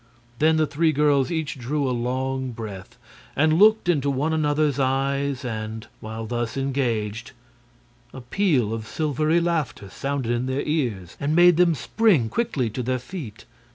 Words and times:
Then 0.39 0.57
the 0.57 0.65
three 0.65 0.91
girls 0.91 1.29
each 1.29 1.59
drew 1.59 1.87
a 1.87 1.91
long 1.91 2.53
breath 2.53 2.97
and 3.35 3.59
looked 3.59 3.87
into 3.87 4.09
one 4.09 4.33
another's 4.33 4.79
eyes, 4.79 5.45
and, 5.45 5.85
while 5.99 6.25
thus 6.25 6.57
engaged, 6.57 7.33
a 8.11 8.21
peal 8.21 8.73
of 8.73 8.87
silvery 8.87 9.39
laughter 9.39 9.91
sounded 9.91 10.31
in 10.31 10.47
their 10.47 10.63
ears 10.63 11.15
and 11.19 11.35
made 11.35 11.57
them 11.57 11.75
spring 11.75 12.29
quickly 12.29 12.67
to 12.71 12.81
their 12.81 12.97
feet. 12.97 13.45